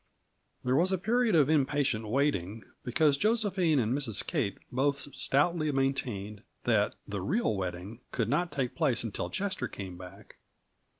[0.63, 4.25] There was a period of impatient waiting, because Josephine and Mrs.
[4.25, 9.99] Kate both stoutly maintained that the "real wedding" could not take place until Chester came
[9.99, 10.37] back.